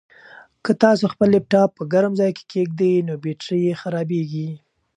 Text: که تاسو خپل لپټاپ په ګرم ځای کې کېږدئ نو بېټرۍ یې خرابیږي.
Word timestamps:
که 0.63 0.71
تاسو 0.83 1.05
خپل 1.13 1.27
لپټاپ 1.35 1.69
په 1.77 1.83
ګرم 1.93 2.13
ځای 2.19 2.31
کې 2.37 2.43
کېږدئ 2.51 2.93
نو 3.07 3.13
بېټرۍ 3.23 3.59
یې 3.67 3.73
خرابیږي. 3.81 4.49